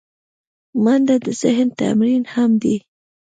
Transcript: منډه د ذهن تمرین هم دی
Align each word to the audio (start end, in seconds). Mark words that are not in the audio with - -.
منډه 0.83 1.15
د 1.25 1.27
ذهن 1.41 1.67
تمرین 1.79 2.23
هم 2.33 2.51
دی 2.61 2.77